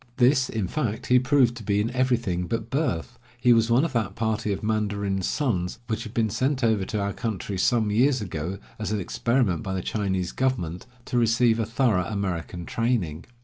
[0.17, 3.19] This, in fact, he proved to be in everything but birth.
[3.39, 6.99] He was one of that party of mandarins' sons which had been sent over to
[6.99, 11.67] our country some years ago, as an experiment by the Chinese government, to receive a
[11.67, 13.25] thorough American training.